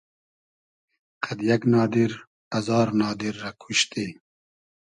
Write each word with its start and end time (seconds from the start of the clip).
قئد 1.23 1.39
یئگ 1.47 1.63
نادیر 1.73 2.11
ازار 2.57 2.87
نادیر 2.99 3.35
رۂ 3.43 3.51
کوشتی 3.61 4.07